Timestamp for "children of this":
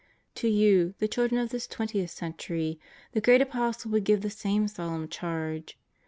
1.07-1.67